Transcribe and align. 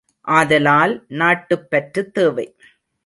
ஆதலால் 0.27 0.93
நாட்டுப்பற்று 1.07 2.03
தேவை. 2.11 2.47